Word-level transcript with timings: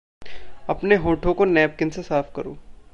अपने 0.69 0.95
होठों 0.95 1.33
को 1.33 1.45
नैपकिन 1.45 1.89
से 1.89 2.03
साफ़ 2.03 2.31
करो। 2.35 2.57